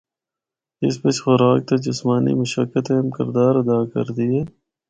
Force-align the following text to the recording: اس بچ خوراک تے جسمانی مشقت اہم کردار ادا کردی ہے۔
اس 0.85 0.95
بچ 1.01 1.17
خوراک 1.23 1.59
تے 1.67 1.75
جسمانی 1.85 2.33
مشقت 2.41 2.85
اہم 2.93 3.07
کردار 3.17 3.53
ادا 3.61 3.77
کردی 3.91 4.27
ہے۔ 4.35 4.43